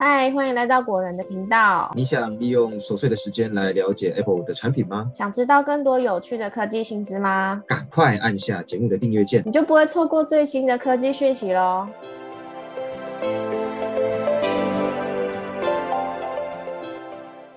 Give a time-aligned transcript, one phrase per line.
[0.00, 1.90] 嗨，欢迎来到果仁的频道。
[1.96, 5.10] 你想利用琐碎的时间来了解 Apple 的产品吗？
[5.12, 7.60] 想知道更多有趣的科技新知吗？
[7.66, 11.88] 赶快按下节目的订阅键，你就不会错过最新的科技讯息喽。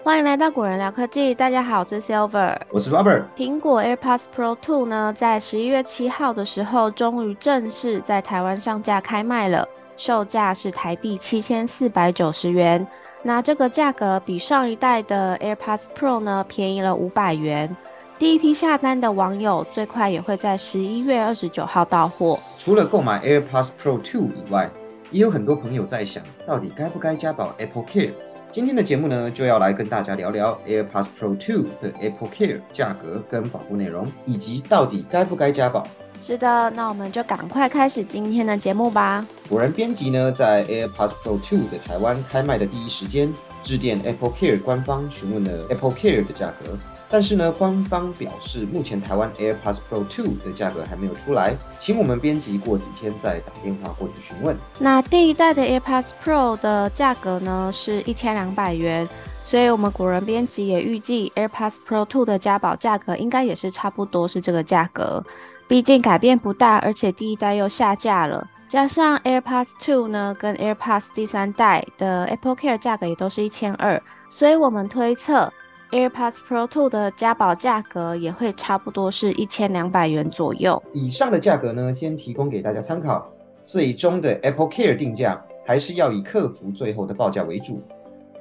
[0.03, 3.25] 欢迎来到果仁聊科技，大家好，我是 Silver，我是 Robert。
[3.37, 9.67] 苹果 AirPods Pro 2呢，在十一月七号的时候，终于正式在台湾上架开卖了。
[10.01, 12.87] 售价是台币七千四百九十元，
[13.21, 17.77] 那这个价格比上一代的 AirPods Pro 呢便宜了五百元。
[18.17, 22.39] 第一批下单的网友最快也会在十一月二十九号到货。
[22.57, 24.67] 除了购买 AirPods Pro 2以外，
[25.11, 28.09] 也有很多朋友在想，到底该不该加保 Apple Care？
[28.51, 35.85] 今天的节目呢，就要来跟大家聊聊 AirPods Pro 2的 Apple Care 价格跟保护内容，以及到底该不该加保。
[36.21, 39.25] 是的，那我们就赶快开始今天的节目吧。
[39.49, 46.77] 果然，编辑呢在 AirPods Pro 2的台湾开卖的第一时间，致电 Apple Care 官方询问了 Apple Care 的价格，
[47.09, 54.55] 但是呢，官方表示目前台湾 AirPods Pro 2的价格还没有出来，请我们编辑过几天再打电话过去询问。
[54.77, 59.09] 那第一代的 AirPods Pro 的价格呢是一千两百元，
[59.43, 65.23] 所以我们果仁编辑也预计 AirPods Pro 2的加保价格应该也是差不多是这个价格。
[65.71, 73.97] 毕竟改变不大，而且第一代又下架了，加上 AirPods 2呢，跟 AirPods 第三代的 Apple Care 价格也都是一千二，
[74.29, 75.49] 所以我们推测
[75.91, 80.83] AirPods Pro 2的加保价格也会差不多是一千两百元左右。
[80.91, 83.31] 以上的价格呢，先提供给大家参考，
[83.65, 87.81] 最终的 Apple Care 定价还是要以客服最后的报价为主。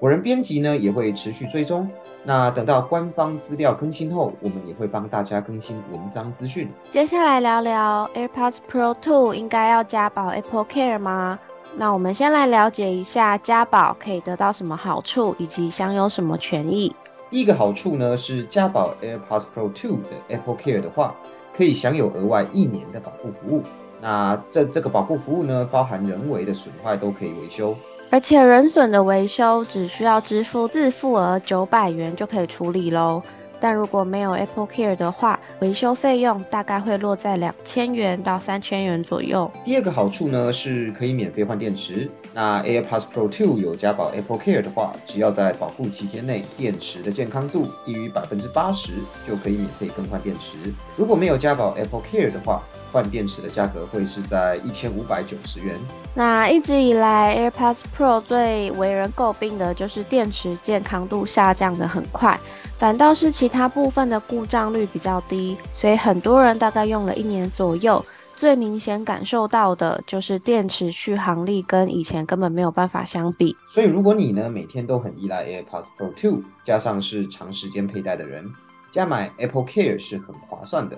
[0.00, 1.86] 果仁编辑呢也会持续追踪，
[2.24, 6.66] 那等到官方资料更新后，我们也会帮大家更新文章资讯。
[6.88, 11.38] 接下来聊聊 AirPods Pro 2应该要加保 Apple Care 吗？
[11.76, 16.96] 那我们先来了解一下加保可以得到什么好处，以及享有什么权益。
[17.28, 21.14] 第一个好处呢是加保 AirPods Pro 2的 Apple Care 的话，
[21.54, 23.62] 可以享有额外一年的保护服务。
[24.00, 27.76] 那这这个保护服务呢，包含人为的损坏都可以维修。
[28.10, 33.22] 而且人损的维修只需要支付自付额九百元就可以处理喽。
[33.60, 39.50] 但如果没有 Apple Care 的话，维修费用大概会落在两千元到三千元左右。
[39.64, 42.10] 第二个好处呢，是可以免费换电池。
[42.32, 48.92] 那 AirPods Pro 2有加保 Apple Care 的话，只要在保护期间内电池的健康度低于百分之八十，
[49.26, 50.56] 就可以免费更换电池。
[50.96, 52.62] 如果没有加保 Apple Care 的话，
[52.92, 55.74] 换电池的价格会是在一千五百九十元。
[56.14, 62.38] 那一直以来，AirPods Pro 最为人诟病的就是电池健康度下降的很快，
[62.80, 68.02] 反倒是其他部分的故障率比较低，所以很多人大概用了一年左右，
[68.34, 73.54] 最明显感受到的就是电池续航力跟以前根本没有办法相比。
[73.68, 78.46] 所以如果你呢每天都很依赖 AirPods Pro 2，加上是长时间佩戴的人，
[78.90, 80.96] 加买 Apple Care 是很划算的。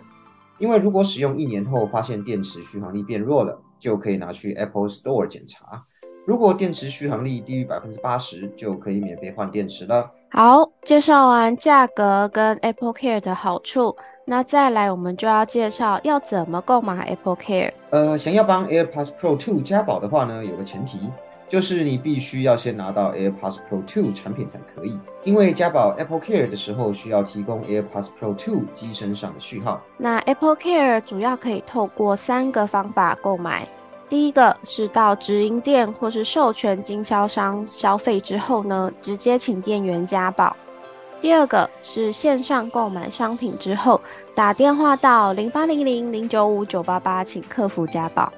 [0.58, 5.82] 因为如果使用一年后发现电池续航力变弱了，就可以拿去 Apple Store 检查。
[6.28, 10.08] 如果电池续航力低于百分之八十，就可以免费换电池了。
[10.34, 13.94] 好，介绍完价格跟 Apple Care 的好处，
[14.24, 17.70] 那再来我们就要介绍要怎么购买 Apple Care。
[17.90, 21.00] 呃，想要帮 AirPods Pro 2加保的话呢，有个前提。
[21.50, 29.82] 就是你必须要先拿到 AirPods Pro 2产品才可以，因为加保 Apple Care 的时候需要提供 AirPods Pro 2机身上的序号。
[29.98, 33.68] 那 Apple Care 主要可以透过三个方法购买，
[34.12, 40.54] 第一个是到直营店或是授权经销商消费之后呢，直接请店员加保；
[41.22, 43.98] 第二个是线上购买商品之后，
[44.34, 48.30] 打电话到零八零零零九五九八八，请客服加保。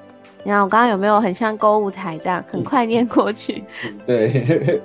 [0.45, 3.65] 你看我刚刚有没有很像购物台这样，很快念过去？
[4.07, 4.81] 对。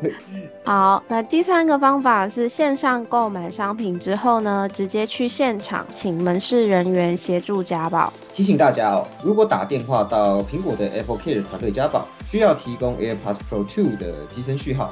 [0.64, 8.14] 好，那第三个方法是线上购买商品之后呢，直接去现场请门市人员协助加保。
[8.34, 14.90] 提醒大家哦，如果打电话到苹果的 Apple Care 团队加保，需要提供 AirPods Pro 2的机身序号。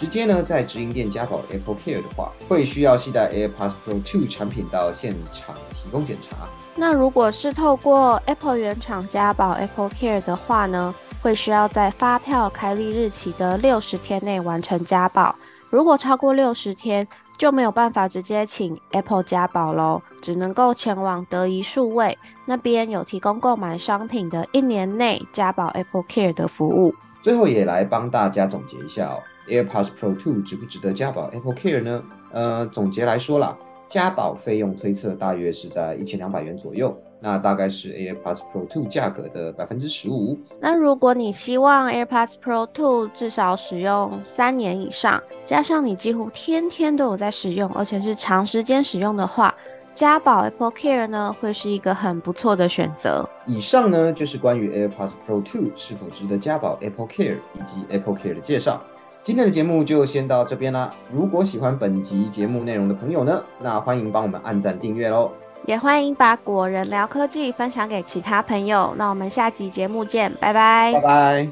[0.00, 6.48] 直接呢，在直营店加保 Apple Care 的话，会需要携带 AirPods Pro 2产品到现场提供检查。
[6.74, 15.36] 那如果是透过 Apple 原厂加保 Apple Care 的话呢，会需要在发票开立日期的六十天内完成加保。
[15.68, 17.06] 如果超过六十天，
[17.36, 26.94] 就没有办法直接请 Apple 加保喽，只能够前往德仪数位那边有提供购买商品的一年内加保 Apple Care 的服务。
[27.22, 29.18] 最后也来帮大家总结一下哦。
[29.48, 32.02] AirPods Pro 2值不值得加保 Apple Care 呢？
[32.32, 33.56] 呃，总结来说啦，
[33.88, 36.96] 加保费用推测大约是在一千两百元左右。
[37.22, 40.38] 那大概是 AirPods Pro 2价格的百分之十五。
[40.58, 49.54] 那如果你希望 AirPods Pro 2至少使用三年以上，加上你几乎天天都有在使用，而且是长时间使用的话，
[49.94, 53.28] 家宝 Apple Care 呢会是一个很不错的选择。
[53.46, 58.80] 以上呢就是关于 AirPods Pro 2是否值得加保 Apple Care 以及 Apple Care 的介绍。
[59.22, 60.94] 今天的节目就先到这边啦。
[61.12, 65.30] 如果喜欢本集节目内容的朋友呢，那欢迎帮我们按赞订阅喽。
[65.66, 68.94] 也欢迎把果仁聊科技分享给其他朋友。
[68.96, 70.90] 那我们下集节目见，拜拜。
[70.94, 71.48] 拜拜。